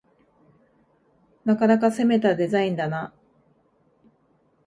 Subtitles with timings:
[1.45, 3.13] なかなか攻めたデザインだな